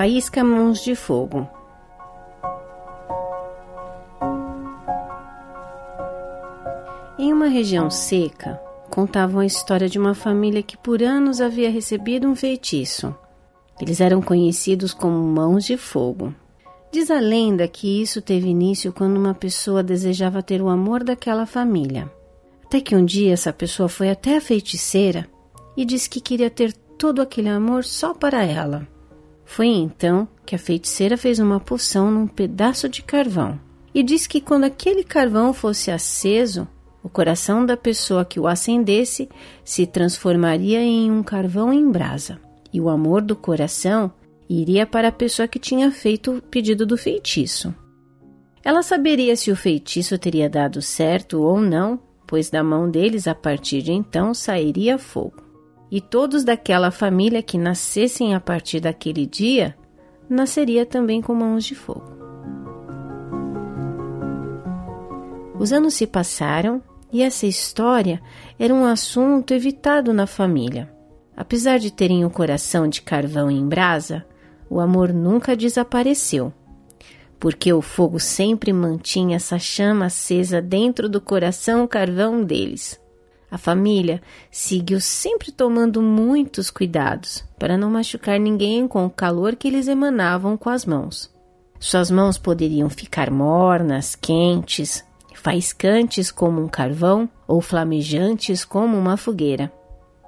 [0.00, 1.46] Faísca Mãos de Fogo.
[7.18, 8.58] Em uma região seca,
[8.88, 13.14] contavam a história de uma família que por anos havia recebido um feitiço.
[13.78, 16.34] Eles eram conhecidos como Mãos de Fogo.
[16.90, 21.44] Diz a lenda que isso teve início quando uma pessoa desejava ter o amor daquela
[21.44, 22.10] família.
[22.64, 25.28] Até que um dia essa pessoa foi até a feiticeira
[25.76, 28.88] e disse que queria ter todo aquele amor só para ela.
[29.50, 33.58] Foi então que a feiticeira fez uma poção num pedaço de carvão
[33.92, 36.68] e disse que quando aquele carvão fosse aceso,
[37.02, 39.28] o coração da pessoa que o acendesse
[39.64, 42.38] se transformaria em um carvão em brasa,
[42.72, 44.12] e o amor do coração
[44.48, 47.74] iria para a pessoa que tinha feito o pedido do feitiço.
[48.62, 53.34] Ela saberia se o feitiço teria dado certo ou não, pois da mão deles a
[53.34, 55.49] partir de então sairia fogo
[55.90, 59.76] e todos daquela família que nascessem a partir daquele dia
[60.28, 62.18] nasceria também com mãos de fogo.
[65.58, 66.80] Os anos se passaram
[67.12, 68.22] e essa história
[68.58, 70.90] era um assunto evitado na família.
[71.36, 74.24] Apesar de terem o coração de carvão em brasa,
[74.68, 76.52] o amor nunca desapareceu,
[77.38, 83.00] porque o fogo sempre mantinha essa chama acesa dentro do coração carvão deles.
[83.50, 89.66] A família seguiu sempre tomando muitos cuidados para não machucar ninguém com o calor que
[89.66, 91.28] eles emanavam com as mãos.
[91.80, 99.72] Suas mãos poderiam ficar mornas, quentes, faiscantes como um carvão ou flamejantes como uma fogueira.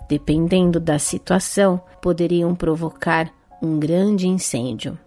[0.08, 3.30] Dependendo da situação, poderiam provocar
[3.62, 4.98] um grande incêndio.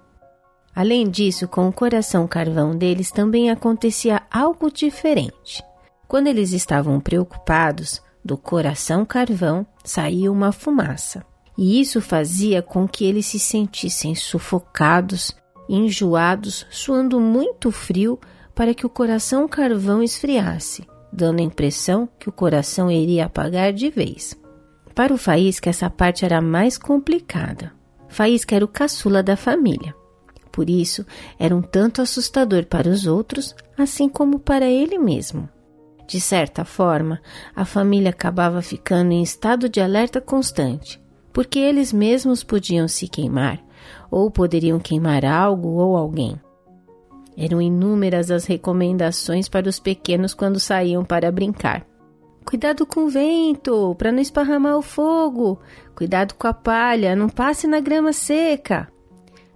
[0.73, 5.63] Além disso, com o coração carvão deles também acontecia algo diferente.
[6.07, 11.23] Quando eles estavam preocupados, do coração carvão saía uma fumaça,
[11.57, 15.35] e isso fazia com que eles se sentissem sufocados,
[15.69, 18.19] enjoados, suando muito frio
[18.53, 23.89] para que o coração carvão esfriasse, dando a impressão que o coração iria apagar de
[23.89, 24.35] vez.
[24.93, 27.73] Para o Faísca, essa parte era mais complicada.
[28.07, 29.93] Faísca era o caçula da família.
[30.51, 31.05] Por isso,
[31.37, 35.49] era um tanto assustador para os outros, assim como para ele mesmo.
[36.07, 37.19] De certa forma,
[37.55, 41.01] a família acabava ficando em estado de alerta constante,
[41.33, 43.59] porque eles mesmos podiam se queimar,
[44.11, 46.39] ou poderiam queimar algo ou alguém.
[47.35, 51.85] Eram inúmeras as recomendações para os pequenos quando saíam para brincar.
[52.45, 55.59] Cuidado com o vento, para não esparramar o fogo.
[55.95, 58.87] Cuidado com a palha, não passe na grama seca.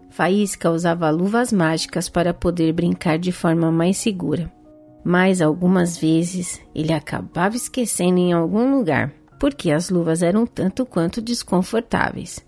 [0.09, 4.51] Faísca usava luvas mágicas para poder brincar de forma mais segura
[5.03, 11.21] mas algumas vezes ele acabava esquecendo em algum lugar, porque as luvas eram tanto quanto
[11.21, 12.45] desconfortáveis.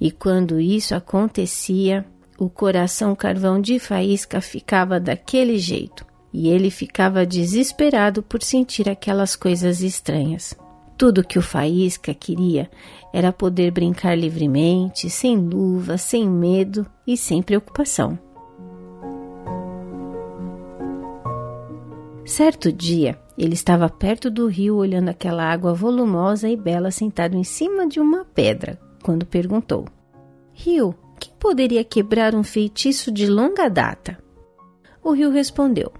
[0.00, 2.04] E quando isso acontecia,
[2.38, 9.34] o coração carvão de faísca ficava daquele jeito, e ele ficava desesperado por sentir aquelas
[9.34, 10.54] coisas estranhas.
[10.98, 12.70] Tudo que o faísca queria
[13.12, 18.18] era poder brincar livremente, sem luva, sem medo e sem preocupação.
[22.26, 27.44] Certo dia, ele estava perto do rio olhando aquela água volumosa e bela sentado em
[27.44, 29.84] cima de uma pedra, quando perguntou:
[30.52, 34.18] Rio, quem poderia quebrar um feitiço de longa data?
[35.04, 35.92] O rio respondeu: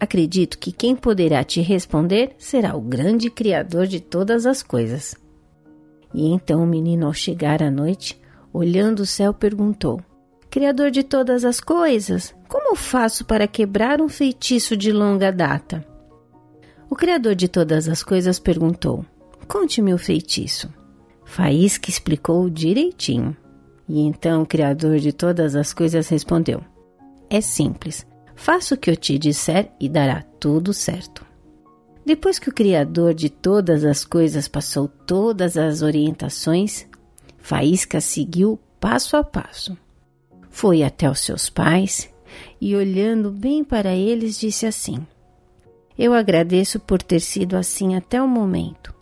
[0.00, 5.14] Acredito que quem poderá te responder será o grande Criador de todas as coisas.
[6.12, 8.20] E então o menino, ao chegar à noite,
[8.52, 10.00] olhando o céu, perguntou:
[10.50, 12.34] Criador de todas as coisas,
[12.68, 15.82] como faço para quebrar um feitiço de longa data?
[16.90, 19.06] O Criador de todas as coisas perguntou:
[19.46, 20.68] Conte-me o feitiço.
[21.24, 23.34] Faísca explicou direitinho.
[23.88, 26.62] E então o Criador de todas as coisas respondeu:
[27.30, 28.06] É simples.
[28.34, 31.24] Faça o que eu te disser e dará tudo certo.
[32.04, 36.86] Depois que o Criador de todas as coisas passou todas as orientações,
[37.38, 39.74] Faísca seguiu passo a passo.
[40.50, 42.10] Foi até os seus pais
[42.60, 45.06] e, olhando bem para eles, disse assim:
[45.98, 48.94] Eu agradeço por ter sido assim até o momento,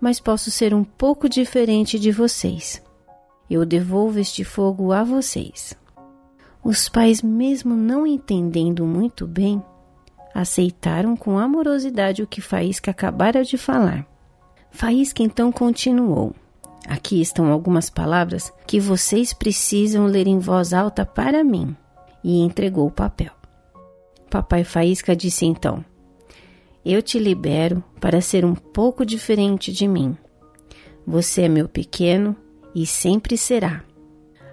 [0.00, 2.82] mas posso ser um pouco diferente de vocês.
[3.50, 5.76] Eu devolvo este fogo a vocês.
[6.62, 9.62] Os pais, mesmo não entendendo muito bem,
[10.34, 14.06] aceitaram com amorosidade o que Faísca acabara de falar.
[14.70, 16.34] Faísca então continuou:
[16.88, 21.76] Aqui estão algumas palavras que vocês precisam ler em voz alta para mim.
[22.24, 23.32] E entregou o papel.
[24.30, 25.84] Papai Faísca disse então:
[26.84, 30.16] Eu te libero para ser um pouco diferente de mim.
[31.06, 32.34] Você é meu pequeno
[32.74, 33.84] e sempre será.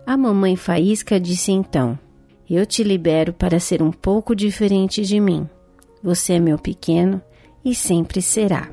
[0.06, 1.98] A mamãe Faísca disse então:
[2.50, 5.50] Eu te libero para ser um pouco diferente de mim.
[6.04, 7.22] Você é meu pequeno
[7.64, 8.70] e sempre será.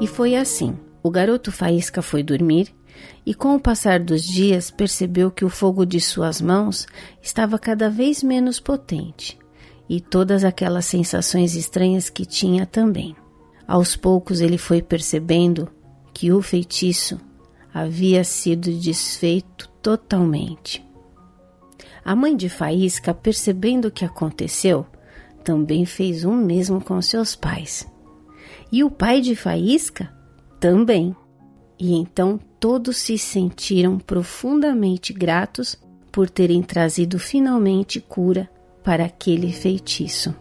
[0.00, 0.76] E foi assim.
[1.02, 2.74] O garoto Faísca foi dormir
[3.24, 6.86] e, com o passar dos dias, percebeu que o fogo de suas mãos
[7.22, 9.38] estava cada vez menos potente
[9.88, 13.14] e todas aquelas sensações estranhas que tinha também.
[13.66, 15.68] Aos poucos ele foi percebendo
[16.12, 17.20] que o feitiço
[17.72, 20.84] havia sido desfeito totalmente.
[22.04, 24.84] A mãe de Faísca, percebendo o que aconteceu,
[25.44, 27.86] também fez o mesmo com seus pais.
[28.70, 30.12] E o pai de Faísca
[30.58, 31.14] também.
[31.78, 35.76] E então todos se sentiram profundamente gratos
[36.12, 38.48] por terem trazido finalmente cura
[38.84, 40.32] para aquele feitiço.